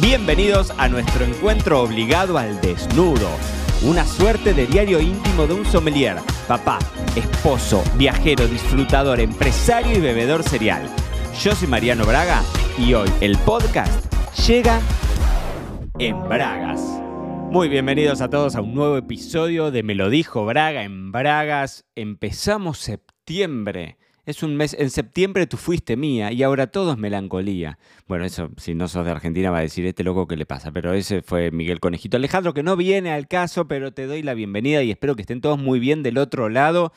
[0.00, 3.28] Bienvenidos a nuestro encuentro obligado al desnudo.
[3.82, 6.78] Una suerte de diario íntimo de un sommelier, papá,
[7.16, 10.88] esposo, viajero, disfrutador, empresario y bebedor serial.
[11.42, 12.42] Yo soy Mariano Braga
[12.78, 14.14] y hoy el podcast
[14.46, 14.80] llega
[15.98, 16.80] en Bragas.
[17.50, 21.86] Muy bienvenidos a todos a un nuevo episodio de Me lo dijo Braga en Bragas.
[21.96, 23.98] Empezamos septiembre.
[24.28, 27.78] Es un mes, en septiembre tú fuiste mía y ahora todo es melancolía.
[28.06, 30.70] Bueno, eso, si no sos de Argentina, va a decir este loco que le pasa,
[30.70, 34.34] pero ese fue Miguel Conejito Alejandro, que no viene al caso, pero te doy la
[34.34, 36.92] bienvenida y espero que estén todos muy bien del otro lado.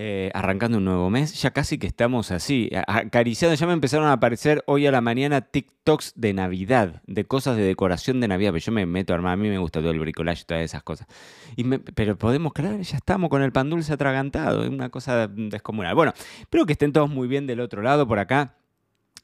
[0.00, 4.12] Eh, arrancando un nuevo mes, ya casi que estamos así, acariciando, ya me empezaron a
[4.12, 8.64] aparecer hoy a la mañana TikToks de Navidad, de cosas de decoración de Navidad, pero
[8.64, 11.08] yo me meto a a mí me gusta todo el bricolaje y todas esas cosas.
[11.56, 15.96] Y pero podemos creer, ya estamos con el pan dulce atragantado, es una cosa descomunal.
[15.96, 18.54] Bueno, espero que estén todos muy bien del otro lado, por acá.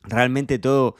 [0.02, 0.96] Realmente todo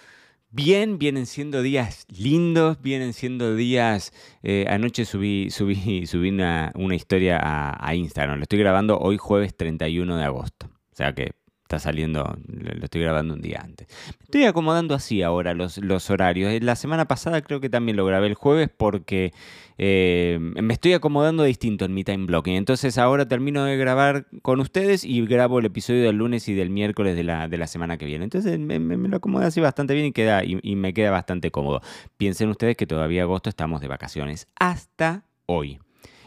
[0.54, 4.12] bien, vienen siendo días lindos, vienen siendo días...
[4.42, 9.56] Eh, anoche subí, subí, subí una, historia a, a, Instagram, lo estoy grabando hoy jueves
[9.56, 10.66] 31 de agosto.
[10.66, 11.32] O sea que
[11.64, 13.88] está saliendo, lo estoy grabando un día antes.
[14.18, 16.52] Me estoy acomodando así ahora los, los horarios.
[16.52, 19.32] Eh, la semana pasada creo que también lo grabé el jueves porque
[19.78, 22.54] eh, me estoy acomodando distinto en mi time blocking.
[22.54, 26.68] Entonces ahora termino de grabar con ustedes y grabo el episodio del lunes y del
[26.68, 28.24] miércoles de la, de la semana que viene.
[28.24, 31.80] Entonces me, lo acomodo así bastante bien y, queda, y, y me queda bastante cómodo.
[32.18, 34.48] Piensen ustedes que todavía agosto estamos de vacaciones.
[34.56, 35.78] Hasta hoy.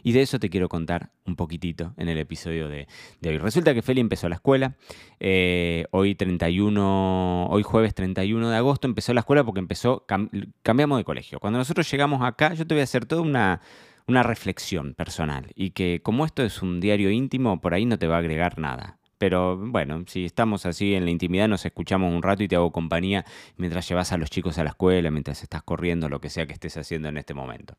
[0.07, 2.87] Y de eso te quiero contar un poquitito en el episodio de,
[3.25, 3.39] hoy.
[3.39, 4.77] Resulta que Feli empezó la escuela.
[5.19, 10.05] Eh, hoy 31, hoy jueves 31 de agosto empezó la escuela porque empezó,
[10.63, 11.41] cambiamos de colegio.
[11.41, 13.59] Cuando nosotros llegamos acá, yo te voy a hacer toda una,
[14.07, 15.47] una reflexión personal.
[15.55, 18.59] Y que como esto es un diario íntimo, por ahí no te va a agregar
[18.59, 18.99] nada.
[19.17, 22.71] Pero bueno, si estamos así en la intimidad, nos escuchamos un rato y te hago
[22.71, 23.25] compañía
[23.57, 26.53] mientras llevas a los chicos a la escuela, mientras estás corriendo, lo que sea que
[26.53, 27.75] estés haciendo en este momento.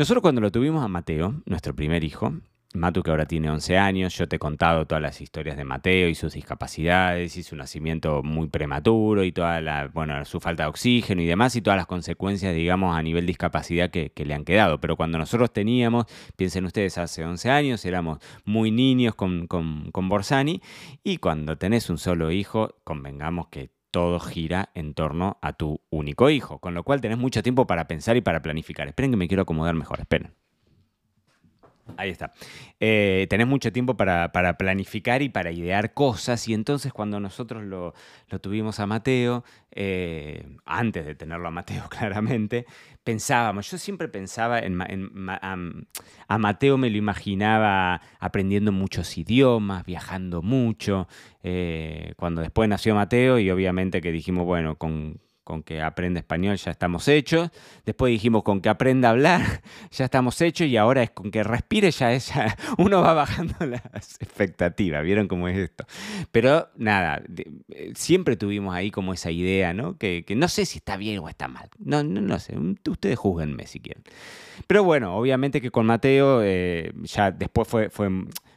[0.00, 2.32] Nosotros cuando lo tuvimos a Mateo, nuestro primer hijo,
[2.72, 6.08] Matu que ahora tiene 11 años, yo te he contado todas las historias de Mateo
[6.08, 10.70] y sus discapacidades y su nacimiento muy prematuro y toda la, bueno, su falta de
[10.70, 14.80] oxígeno y demás y todas las consecuencias, digamos, a nivel discapacidad que, le han quedado.
[14.80, 20.08] Pero cuando nosotros teníamos, piensen ustedes, hace 11 años, éramos muy niños con, con, con
[20.08, 20.62] Borsani
[21.04, 26.30] y cuando tenés un solo hijo, convengamos que todo gira en torno a tu único
[26.30, 28.88] hijo, con lo cual tenés mucho tiempo para pensar y para planificar.
[28.88, 30.39] Esperen que me quiero acomodar mejor, esperen.
[31.96, 32.32] Ahí está.
[32.78, 37.94] Eh, tenés mucho tiempo para, planificar y para idear cosas y entonces cuando nosotros lo,
[38.40, 42.66] tuvimos a Mateo, eh, antes de tenerlo a Mateo claramente,
[43.04, 51.08] pensábamos, yo siempre pensaba en, a, Mateo me lo imaginaba aprendiendo muchos idiomas, viajando mucho,
[51.42, 56.56] eh, cuando después nació Mateo y obviamente que dijimos, bueno, con con que aprenda español
[56.58, 57.50] ya estamos hechos.
[57.84, 61.42] Después dijimos con que aprenda a hablar ya estamos hechos y ahora es con que
[61.42, 62.32] respire ya, es,
[62.78, 63.82] uno va bajando las
[64.20, 65.02] expectativas.
[65.02, 65.84] ¿Vieron cómo es esto?
[66.30, 69.98] Pero nada, eh, siempre tuvimos ahí como esa idea, ¿no?
[69.98, 71.68] Que, no sé si está bien o está mal.
[71.80, 72.54] No, no, no sé,
[72.88, 74.04] ustedes juzguenme si quieren.
[74.68, 78.08] Pero bueno, obviamente que con Mateo eh, ya después fue, fue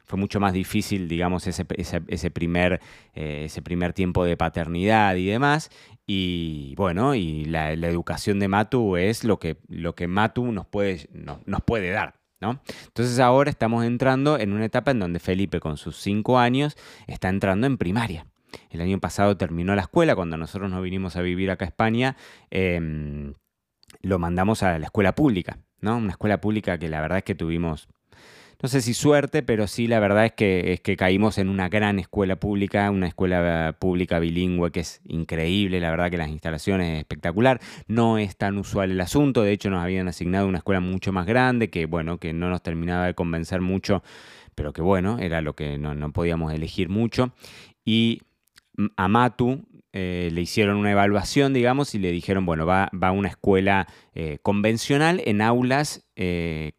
[0.06, 1.66] fue mucho más difícil, digamos, ese,
[2.08, 2.81] ese, primer,
[3.14, 5.69] eh, ese primer tiempo de paternidad y demás.
[6.06, 11.09] Y bueno, y la, educación de Matu es lo que, lo que Matu nos puede,
[11.13, 12.16] nos puede dar.
[12.42, 12.59] ¿no?
[12.88, 16.75] Entonces ahora estamos entrando en una etapa en donde Felipe con sus cinco años
[17.08, 18.25] está entrando en primaria.
[18.69, 22.18] El año pasado terminó la escuela, cuando nosotros nos vinimos a vivir acá a España,
[22.52, 23.34] em,
[24.02, 25.97] lo mandamos a la escuela pública, ¿no?
[25.97, 27.88] Una escuela pública que la verdad es que tuvimos
[28.63, 32.38] no sé si suerte, pero sí la verdad es que, caímos en una gran escuela
[32.38, 37.59] pública, una escuela pública bilingüe que es increíble, la verdad que las instalaciones es espectacular,
[37.88, 41.25] no es tan usual el asunto, de hecho nos habían asignado una escuela mucho más
[41.25, 44.01] grande que bueno, que no nos terminaba de convencer mucho,
[44.56, 47.34] pero que bueno, era lo que no, no podíamos elegir mucho.
[47.84, 48.22] Y
[48.95, 49.66] a Matu
[49.96, 54.40] eh, le hicieron una evaluación, digamos, y le dijeron, bueno, va, a una escuela eh,
[54.42, 56.72] convencional en aulas, eh,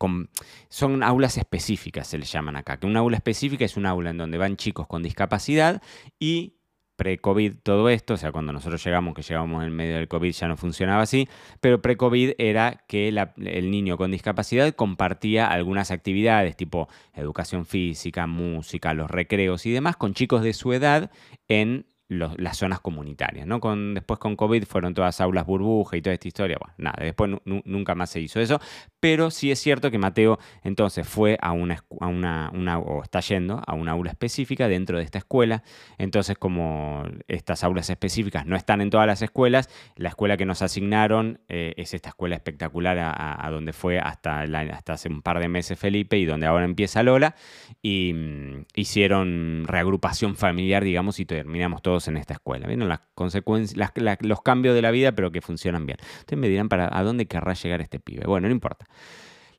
[0.68, 4.18] son aulas específicas, se le llaman acá, que una aula específica es un aula en
[4.18, 5.80] donde van chicos con discapacidad
[6.18, 6.56] y
[6.96, 10.48] pre-COVID todo esto, o sea, cuando nosotros llegamos, que llegamos en medio del COVID ya
[10.48, 11.28] no funcionaba así,
[11.60, 18.92] pero pre-COVID era que el niño con discapacidad compartía algunas actividades tipo educación física, música,
[18.94, 21.10] los recreos y demás con chicos de su edad
[21.48, 21.86] en
[22.18, 23.46] las zonas comunitarias.
[23.46, 23.60] ¿no?
[23.60, 26.56] Con, después con COVID fueron todas aulas burbuja y toda esta historia.
[26.60, 28.60] Bueno, nada, después nunca más se hizo eso.
[29.00, 33.62] Pero sí es cierto que Mateo entonces fue a una, a una, o está yendo
[33.66, 35.62] a una aula específica dentro de esta escuela.
[35.98, 40.62] Entonces, como estas aulas específicas no están en todas las escuelas, la escuela que nos
[40.62, 45.48] asignaron eh, es esta escuela espectacular a, donde fue hasta, hasta hace un par de
[45.48, 47.34] meses Felipe y donde ahora empieza Lola.
[47.82, 52.66] Y mm, hicieron reagrupación familiar, digamos, y terminamos todos en esta escuela.
[52.66, 55.98] ¿Vieron las consecuencias, los cambios de la vida, pero que funcionan bien?
[56.20, 58.24] Ustedes me dirán para a dónde querrá llegar este pibe.
[58.26, 58.86] Bueno, no importa.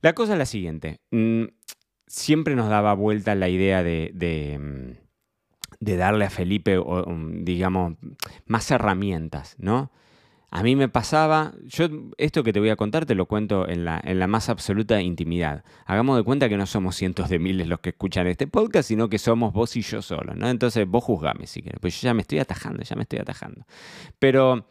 [0.02, 1.02] La cosa es la siguiente.
[1.12, 1.46] Mm,
[2.08, 5.06] siempre nos daba vuelta la idea de, de, mm,
[5.80, 6.80] de darle a Felipe,
[7.42, 7.96] digamos,
[8.46, 9.92] más herramientas, ¿no?
[10.56, 13.84] A mí me pasaba, yo esto que te voy a contar te lo cuento en
[13.84, 15.66] la, en la más absoluta intimidad.
[15.86, 19.10] Hagamos de cuenta que no somos cientos de miles los que escuchan este podcast, sino
[19.10, 20.48] que somos vos y yo solo, ¿no?
[20.48, 23.66] Entonces vos juzgame si quieres, pues yo ya me estoy atajando, ya me estoy atajando.
[24.18, 24.66] Pero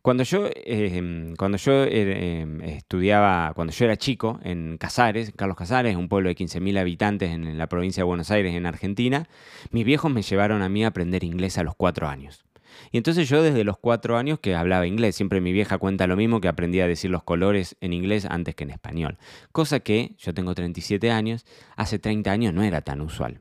[0.00, 5.58] cuando yo, em, cuando yo eh, em, estudiaba, cuando yo era chico en Casares, Carlos
[5.58, 9.28] Casares, un pueblo de 15.000 habitantes en la provincia de Buenos Aires, en Argentina,
[9.70, 12.46] mis viejos me llevaron a mí a aprender inglés a los cuatro años.
[12.92, 16.16] Y entonces yo desde los cuatro años que hablaba inglés, siempre mi vieja cuenta lo
[16.16, 19.18] mismo, que aprendí a decir los colores en inglés antes que en español.
[19.52, 21.44] Cosa que, yo tengo 37 años,
[21.76, 23.40] hace 30 años no era tan usual.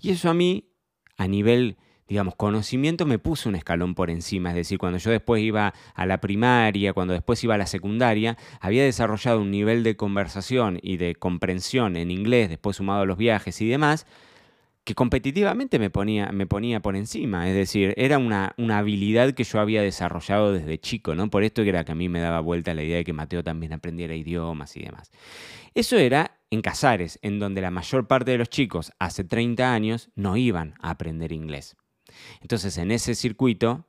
[0.00, 0.70] Y eso a mí,
[1.16, 1.76] a nivel
[2.12, 4.50] digamos, conocimiento me puso un escalón por encima.
[4.50, 8.36] Es decir, cuando yo después iba a la primaria, cuando después iba a la secundaria,
[8.60, 13.16] había desarrollado un nivel de conversación y de comprensión en inglés, después sumado a los
[13.16, 14.06] viajes y demás,
[14.84, 17.48] que competitivamente me ponía, me ponía por encima.
[17.48, 21.30] Es decir, era una, una, habilidad que yo había desarrollado desde chico, ¿no?
[21.30, 23.72] Por esto era que a mí me daba vuelta la idea de que Mateo también
[23.72, 25.12] aprendiera idiomas y demás.
[25.74, 30.10] Eso era en Casares, en donde la mayor parte de los chicos hace 30 años
[30.16, 31.76] no iban a aprender inglés.
[32.40, 33.86] Entonces, en ese circuito,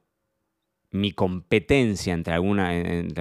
[0.92, 2.72] mi competencia entre alguna,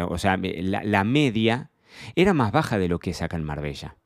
[0.09, 1.71] o sea, la, la media
[2.15, 3.97] era más baja de lo que es acá en Marbella.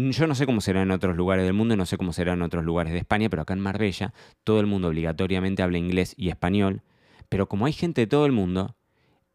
[0.00, 2.42] Yo no sé cómo será en otros lugares del mundo, no sé cómo será en
[2.42, 4.14] otros lugares de España, pero acá en Marbella
[4.44, 6.82] todo el mundo obligatoriamente habla inglés y español.
[7.28, 8.76] Pero como hay gente de todo el mundo,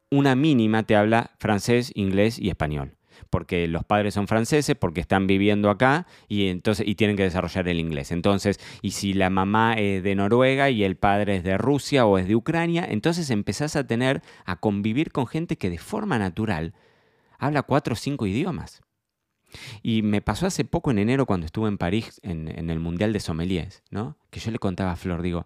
[0.10, 2.96] una mínima te habla francés, inglés y español.
[3.30, 7.68] Porque los padres son franceses, porque están viviendo acá y, entonces, y tienen que desarrollar
[7.68, 8.14] el inglés.
[8.14, 12.18] Entonces, y si la mamá es de Noruega y el padre es de Rusia o
[12.18, 16.74] es de Ucrania, entonces empezás a tener, a convivir con gente que de forma natural
[17.38, 18.82] habla cuatro o cinco idiomas.
[19.82, 23.20] Y me pasó hace poco en enero cuando estuve en París en, el Mundial de
[23.20, 24.18] Sommeliers, ¿no?
[24.30, 25.46] Que yo le contaba a Flor, digo,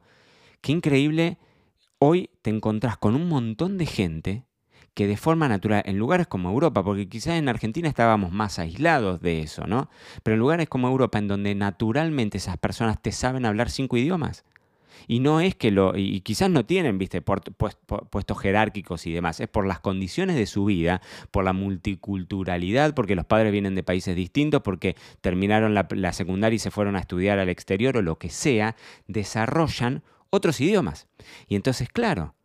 [0.62, 1.38] qué increíble,
[2.00, 4.44] hoy te encontrás con un montón de gente
[4.94, 9.21] que de forma natural, en lugares como Europa, porque quizás en Argentina estábamos más aislados
[9.21, 9.89] de eso, ¿no?
[10.24, 14.44] Pero en lugares como Europa, en donde naturalmente esas personas te saben hablar cinco idiomas,
[15.08, 19.48] y no es que lo, y quizás no tienen, viste, puestos jerárquicos y demás, es
[19.48, 21.02] por las condiciones de su vida,
[21.32, 26.56] por la multiculturalidad, porque los padres vienen de países distintos, porque terminaron la, la secundaria
[26.56, 28.76] y se fueron a estudiar al exterior o lo que sea,
[29.08, 31.08] desarrollan otros idiomas.
[31.48, 32.36] Y entonces, claro,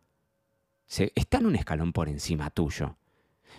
[0.87, 2.97] se, están un escalón por encima tuyo.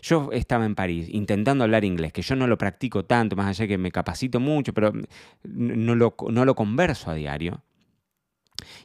[0.01, 3.67] Yo estaba en París intentando hablar inglés, que yo no lo practico tanto, más allá
[3.67, 4.91] que me capacito mucho, pero
[5.43, 7.63] no lo, no lo converso a diario.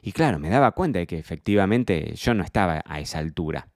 [0.01, 3.69] Y claro, me daba cuenta de que efectivamente yo no estaba a esa altura.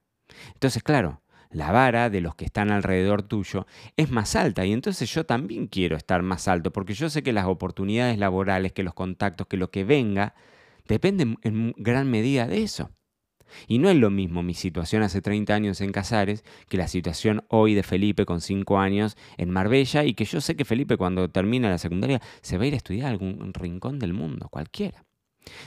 [0.53, 1.21] Entonces, claro,
[1.53, 5.67] la vara de los que están alrededor tuyo es más alta y entonces yo también
[5.67, 9.57] quiero estar más alto porque yo sé que las oportunidades laborales, que los contactos, que
[9.57, 10.33] lo que venga,
[10.87, 12.89] dependen en gran medida de eso.
[13.67, 17.45] Y no es lo mismo mi situación hace 30 años en Casares que la situación
[17.49, 21.29] hoy de Felipe con 5 años en Marbella y que yo sé que Felipe cuando
[21.29, 25.05] termina la secundaria se va a ir a estudiar a algún rincón del mundo, cualquiera.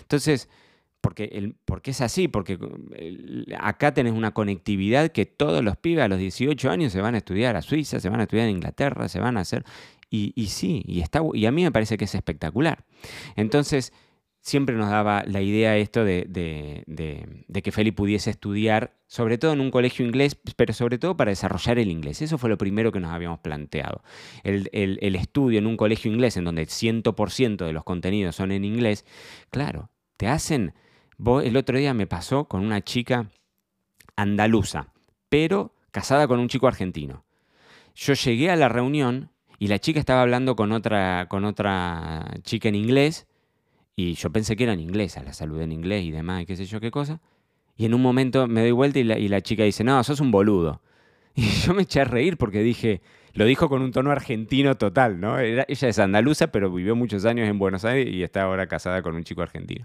[0.00, 0.48] Entonces,
[1.00, 2.58] porque, el, porque es así, porque
[3.58, 7.18] acá tenés una conectividad que todos los pibes a los 18 años se van a
[7.18, 9.64] estudiar a Suiza, se van a estudiar a Inglaterra, se van a hacer...
[10.08, 12.84] Y, y sí, y, está, y a mí me parece que es espectacular.
[13.34, 13.92] Entonces,
[14.46, 16.84] siempre nos daba la idea esto de,
[17.64, 21.80] que Feli pudiese estudiar, sobre todo en un colegio inglés, pero sobre todo para desarrollar
[21.80, 22.22] el inglés.
[22.22, 24.02] Eso fue lo primero que nos habíamos planteado.
[24.44, 28.64] El, estudio en un colegio inglés, en donde el 100% de los contenidos son en
[28.64, 29.04] inglés,
[29.50, 30.74] claro, te hacen...
[31.42, 33.28] el otro día me pasó con una chica
[34.14, 34.92] andaluza,
[35.28, 37.24] pero casada con un chico argentino.
[37.96, 42.68] Yo llegué a la reunión y la chica estaba hablando con otra, con otra chica
[42.68, 43.26] en inglés
[43.96, 46.66] y yo pensé que eran inglesas, la saludé en inglés y demás, y qué sé
[46.66, 47.20] yo qué cosa.
[47.76, 50.82] Y en un momento me doy vuelta y la, chica dice, no, sos un boludo.
[51.38, 53.02] Y yo me eché a reír porque dije,
[53.34, 55.38] lo dijo con un tono argentino total, ¿no?
[55.38, 59.14] ella es andaluza, pero vivió muchos años en Buenos Aires y está ahora casada con
[59.14, 59.84] un chico argentino.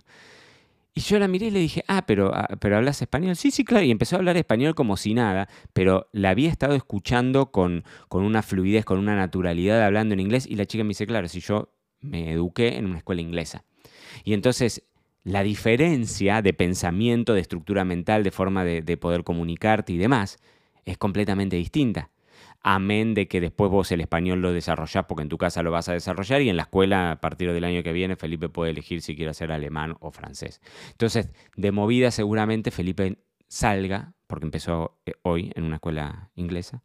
[0.93, 3.35] Y yo la miré y le dije, ah, pero, ah, pero hablas español.
[3.37, 3.85] Sí, sí, claro.
[3.85, 8.23] Y empezó a hablar español como si nada, pero la había estado escuchando con, con
[8.23, 10.45] una fluidez, con una naturalidad hablando en inglés.
[10.47, 11.69] Y la chica me dice, claro, si yo
[12.01, 13.63] me eduqué en una escuela inglesa.
[14.23, 14.83] Y entonces
[15.23, 20.39] la diferencia de pensamiento, de estructura mental, de forma de, de poder comunicarte y demás,
[20.85, 22.09] es completamente distinta
[22.63, 25.89] amén de que después vos el español lo desarrollás porque en tu casa lo vas
[25.89, 29.01] a desarrollar y en la escuela a partir del año que viene Felipe puede elegir
[29.01, 30.61] si quiere hacer alemán o francés.
[30.91, 36.83] Entonces, de movida seguramente Felipe salga, porque empezó eh, hoy en una escuela inglesa,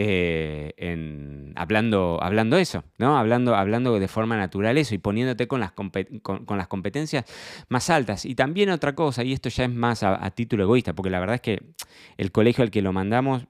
[0.00, 3.18] eh, en, hablando, hablando eso, ¿no?
[3.18, 7.24] Hablando, hablando de forma natural eso y poniéndote con las, con, las competencias
[7.68, 8.24] más altas.
[8.24, 11.34] Y también otra cosa, y esto ya es más a, título egoísta, porque la verdad
[11.34, 11.62] es que
[12.16, 13.48] el colegio al que lo mandamos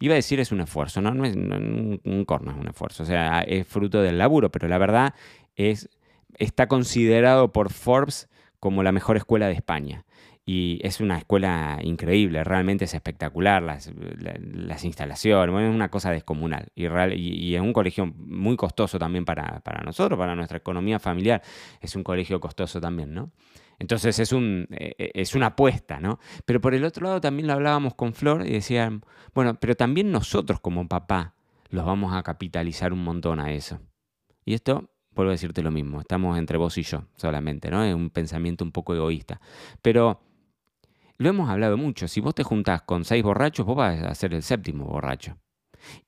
[0.00, 1.12] Iba a decir es un esfuerzo, ¿no?
[1.12, 3.02] no es un, corno, es un esfuerzo.
[3.02, 5.14] O sea, es fruto del laburo, pero la verdad
[5.56, 5.88] es,
[6.34, 8.28] está considerado por Forbes
[8.60, 10.04] como la mejor escuela de España.
[10.50, 16.68] Y es una escuela increíble, realmente es espectacular, las, las instalaciones, es una cosa descomunal.
[16.74, 21.42] Y, y, es un colegio muy costoso también para, para nosotros, para nuestra economía familiar.
[21.82, 23.30] Es un colegio costoso también, ¿no?
[23.78, 26.18] Entonces es, un, eh, eh, es una apuesta, ¿no?
[26.46, 29.02] Pero por el otro lado también lo hablábamos con Flor y decían,
[29.34, 31.34] bueno, pero también nosotros como papá
[31.68, 33.80] los vamos a capitalizar un montón a eso.
[34.46, 37.84] Y esto, vuelvo a decirte lo mismo, estamos entre vos y yo solamente, ¿no?
[37.84, 39.42] Es un pensamiento un poco egoísta.
[39.82, 40.22] Pero
[41.18, 44.34] lo hemos hablado mucho, si vos te juntás con seis borrachos, vos vas a ser
[44.34, 45.36] el séptimo borracho.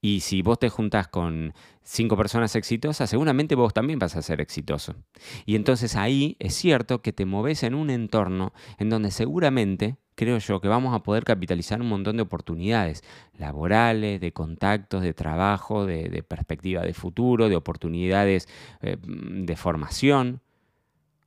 [0.00, 1.52] Y si vos te juntás con
[1.82, 4.94] cinco personas exitosas, seguramente vos también vas a ser exitoso.
[5.46, 10.38] Y entonces ahí es cierto que te moves en un entorno en donde seguramente, creo
[10.38, 13.02] yo, que vamos a poder capitalizar un montón de oportunidades
[13.38, 18.48] laborales, de contactos, de trabajo, de, perspectiva de futuro, de oportunidades
[18.80, 20.40] eh, de formación.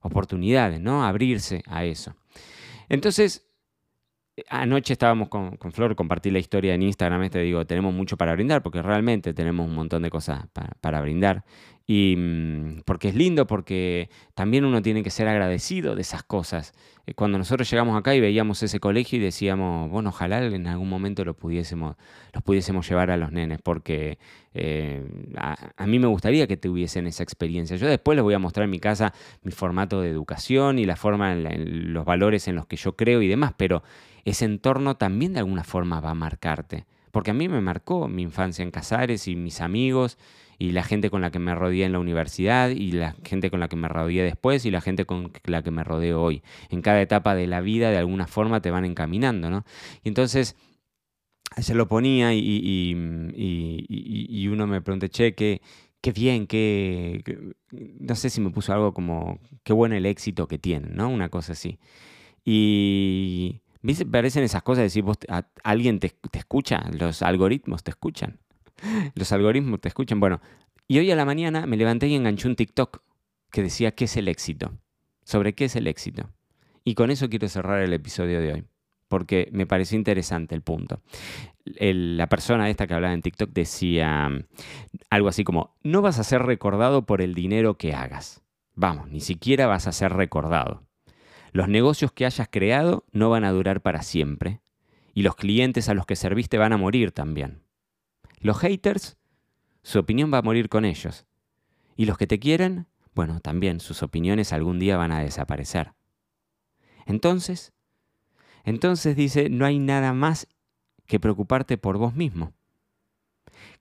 [0.01, 1.05] Oportunidades, ¿no?
[1.05, 2.13] Abrirse a eso.
[2.89, 3.47] Entonces,
[4.49, 8.63] Anoche estábamos con, Flor, compartí la historia en Instagram, este digo, tenemos mucho para brindar,
[8.63, 10.47] porque realmente tenemos un montón de cosas
[10.81, 11.43] para, brindar.
[11.85, 16.73] Y mm, porque es lindo, porque también uno tiene que ser agradecido de esas cosas.
[17.05, 20.87] Eh, cuando nosotros llegamos acá y veíamos ese colegio y decíamos, bueno, ojalá en algún
[20.87, 21.97] momento lo pudiésemos,
[22.31, 24.17] los pudiésemos llevar a los nenes, porque
[24.53, 27.75] eh, a, mí me gustaría que tuviesen esa experiencia.
[27.75, 30.95] Yo después les voy a mostrar en mi casa mi formato de educación y la
[30.95, 33.83] forma, los valores en los que yo creo y demás, pero
[34.23, 36.85] ese entorno también de alguna forma va a marcarte.
[37.11, 40.17] Porque a mí me marcó mi infancia en Casares y mis amigos
[40.57, 43.59] y la gente con la que me rodeé en la universidad y la gente con
[43.59, 46.43] la que me rodeé después y la gente con la que me rodeo hoy.
[46.69, 49.65] En cada etapa de la vida de alguna forma te van encaminando, ¿no?
[50.03, 50.55] Y entonces
[51.57, 52.93] se lo ponía y,
[53.35, 55.61] y, uno me pregunté, che, qué,
[56.01, 57.23] qué bien, qué,
[57.71, 61.09] no sé si me puso algo como, qué bueno el éxito que tienen, ¿no?
[61.09, 61.79] Una cosa así.
[62.43, 64.05] Y, ¿Viste?
[64.05, 65.17] Parecen esas cosas de decir, vos,
[65.63, 68.39] alguien te, escucha, los algoritmos te escuchan.
[69.15, 70.19] Los algoritmos te escuchan.
[70.19, 70.41] Bueno,
[70.87, 73.01] y hoy a la mañana me levanté y enganché un TikTok
[73.51, 74.73] que decía qué es el éxito.
[75.23, 76.29] Sobre qué es el éxito.
[76.83, 78.63] Y con eso quiero cerrar el episodio de hoy,
[79.07, 81.01] porque me pareció interesante el punto.
[81.65, 84.29] la persona esta que hablaba en TikTok decía
[85.09, 88.43] algo así como, no vas a ser recordado por el dinero que hagas.
[88.75, 90.83] Vamos, ni siquiera vas a ser recordado.
[91.53, 94.59] Los negocios que hayas creado no van a durar para siempre.
[95.13, 97.62] Y los clientes a los que serviste van a morir también.
[98.43, 99.17] Los haters,
[99.81, 101.25] su opinión va a morir con ellos.
[101.95, 102.85] Y los que te quieren,
[103.15, 105.93] bueno, también sus opiniones algún día van a desaparecer.
[107.05, 107.73] Entonces,
[108.63, 110.47] entonces dice, no hay nada más
[111.07, 112.53] que preocuparte por vos mismo.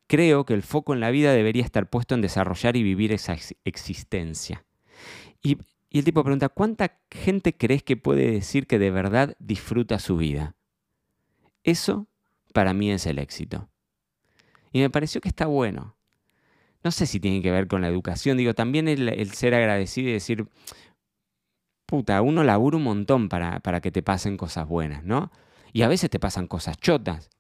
[0.07, 3.37] Creo que el foco en la vida debería estar puesto en desarrollar y vivir esa
[3.64, 4.64] existencia.
[5.42, 5.59] Y
[5.92, 10.16] y el tipo pregunta, ¿cuánta gente crees que puede decir que de verdad disfruta su
[10.16, 10.57] vida?
[11.64, 12.07] Eso
[12.54, 13.69] para mí es el éxito.
[14.73, 15.97] Y me pareció que está bueno.
[16.83, 20.12] No sé si tiene que ver con la educación, digo, también el, ser agradecido y
[20.12, 20.49] decir,
[21.87, 25.31] puta, uno labura un montón para, para que te pasen cosas buenas, ¿no?
[25.73, 27.31] Y a veces te pasan cosas chotas.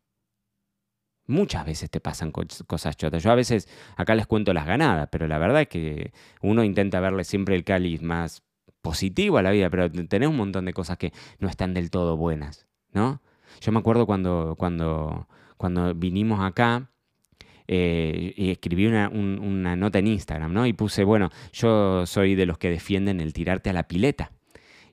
[1.26, 3.22] Muchas veces te pasan cosas chotas.
[3.22, 7.00] Yo a veces acá les cuento las ganadas, pero la verdad es que uno intenta
[7.00, 8.42] verle siempre el cáliz más
[8.80, 12.16] positivo a la vida, pero tenés un montón de cosas que no están del todo
[12.16, 13.22] buenas, ¿no?
[13.60, 16.91] Yo me acuerdo cuando, cuando, cuando vinimos acá,
[17.68, 20.66] eh, y escribí una, una, nota en Instagram, ¿no?
[20.66, 24.32] Y puse, bueno, yo soy de los que defienden el tirarte a la pileta.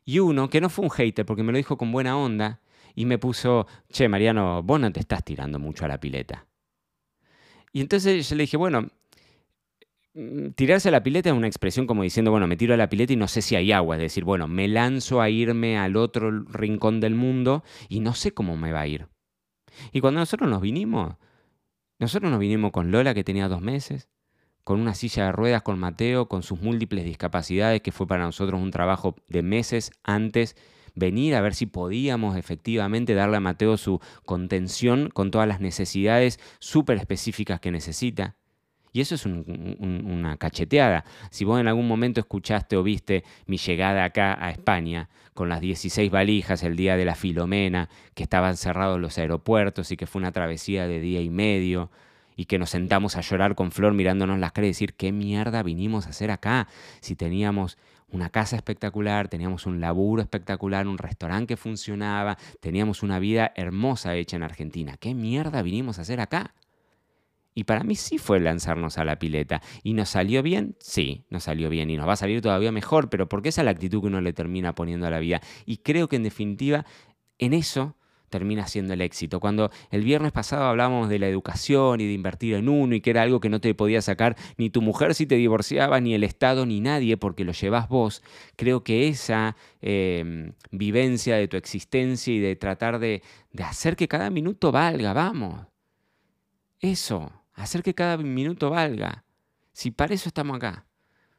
[0.05, 2.61] Y uno, que no fue un hater, porque me lo dijo con buena onda,
[2.95, 6.47] y me puso, che, Mariano, vos no te estás tirando mucho a la pileta.
[7.71, 8.87] Y entonces yo le dije, bueno,
[10.13, 12.89] mm, tirarse a la pileta es una expresión como diciendo, bueno, me tiro a la
[12.89, 15.95] pileta y no sé si hay agua, es decir, bueno, me lanzo a irme al
[15.95, 19.07] otro rincón del mundo y no sé cómo me va a ir.
[19.91, 21.15] Y cuando nosotros nos vinimos,
[21.99, 24.09] nosotros nos vinimos con Lola que tenía dos meses,
[24.63, 28.61] con una silla de ruedas con Mateo, con sus múltiples discapacidades, que fue para nosotros
[28.61, 30.55] un trabajo de meses antes
[30.95, 36.39] venir a ver si podíamos efectivamente darle a Mateo su contención con todas las necesidades
[36.59, 38.38] súper específicas que necesita.
[38.91, 41.05] Y eso es una cacheteada.
[41.29, 45.61] Si vos en algún momento escuchaste o viste mi llegada acá a España, con las
[45.61, 50.19] 16 valijas el día de la Filomena, que estaban cerrados los aeropuertos y que fue
[50.19, 51.91] una travesía de día y medio,
[52.35, 55.61] y que nos sentamos a llorar con Flor mirándonos las caras y decir, ¿qué mierda
[55.61, 56.69] vinimos a hacer acá?
[57.01, 57.77] Si teníamos
[58.11, 64.15] una casa espectacular, teníamos un laburo espectacular, un restaurante que funcionaba, teníamos una vida hermosa
[64.15, 64.95] hecha en Argentina.
[64.97, 66.53] ¿Qué mierda vinimos a hacer acá?
[67.59, 69.61] Y para mí sí fue lanzarnos a la pileta.
[69.83, 70.77] ¿Y nos salió bien?
[70.79, 71.89] Sí, nos salió bien.
[71.89, 74.21] Y nos va a salir todavía mejor, pero porque esa es la actitud que uno
[74.21, 75.41] le termina poniendo a la vida.
[75.65, 76.85] Y creo que en definitiva,
[77.37, 77.97] en eso
[78.29, 79.41] termina siendo el éxito.
[79.41, 83.09] Cuando el viernes pasado hablábamos de la educación y de invertir en uno y que
[83.09, 86.23] era algo que no te podía sacar ni tu mujer si te divorciaba, ni el
[86.23, 88.23] Estado, ni nadie, porque lo llevas vos,
[88.55, 94.07] creo que esa em, vivencia de tu existencia y de tratar de, de hacer que
[94.07, 95.67] cada minuto valga, vamos.
[96.79, 97.29] Eso,
[97.63, 99.23] hacer que cada minuto valga.
[99.71, 100.85] Si para eso estamos acá.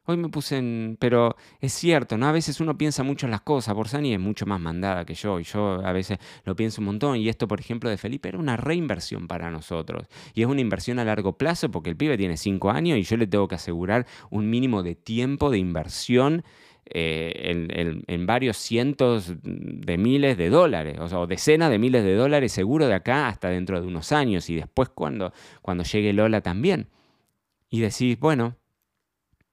[0.07, 0.97] Hoy me puse en...
[0.99, 2.27] Pero es cierto, ¿no?
[2.27, 3.75] A veces uno piensa mucho en las cosas.
[3.75, 7.17] Borsani es mucho más mandada que yo y yo a veces lo pienso un montón.
[7.19, 10.09] Y esto, por ejemplo, de Felipe era una reinversión para nosotros.
[10.35, 13.17] Y es una inversión a largo plazo porque el pibe tiene cinco años y yo
[13.19, 16.45] le tengo que asegurar un mínimo de tiempo de inversión
[16.93, 22.87] eh, en, varios cientos de miles de dólares, o, decenas de miles de dólares seguro
[22.87, 25.33] de acá hasta dentro de unos años y después cuando,
[25.63, 26.89] cuando llegue Lola también.
[27.69, 28.57] Y decís, bueno,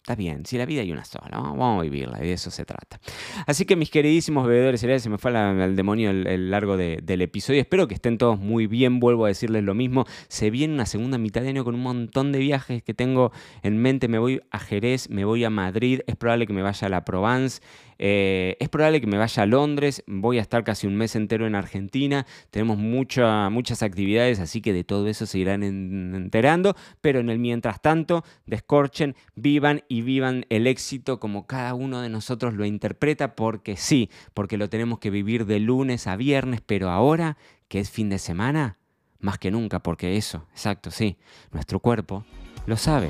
[0.08, 2.64] Está bien, si la vida hay una sola, vamos a vivirla, y de eso se
[2.64, 2.98] trata.
[3.46, 7.60] Así que mis queridísimos bebedores se me fue al demonio el, largo del episodio.
[7.60, 10.06] Espero que estén todos muy bien, vuelvo a decirles lo mismo.
[10.30, 13.34] Se viene una segunda mitad de año con un montón de viajes que tengo
[13.64, 14.08] en mente.
[14.08, 17.04] Me voy a Jerez, me voy a Madrid, es probable que me vaya a la
[17.04, 17.60] Provence.
[18.00, 21.48] Eh, es probable que me vaya a Londres, voy a estar casi un mes entero
[21.48, 27.30] en Argentina, tenemos muchas actividades, así que de todo eso se irán enterando, pero en
[27.30, 32.66] el mientras tanto, descorchen, vivan y vivan el éxito como cada uno de nosotros lo
[32.66, 37.80] interpreta, porque sí, porque lo tenemos que vivir de lunes a viernes, pero ahora, que
[37.80, 38.78] es fin de semana,
[39.20, 41.18] más que nunca, porque eso, exacto, sí,
[41.52, 42.24] nuestro cuerpo
[42.66, 43.10] lo sabe.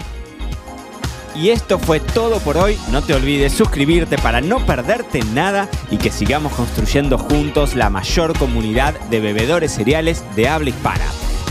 [1.36, 2.78] Y esto fue todo por hoy.
[2.92, 8.38] No te olvides suscribirte para no perderte nada y que sigamos construyendo juntos la mayor
[8.38, 11.06] comunidad de bebedores cereales de habla hispana.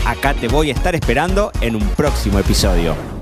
[0.05, 3.16] Acá te voy a estar esperando en un próximo episodio.